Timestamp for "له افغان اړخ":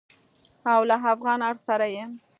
0.89-1.59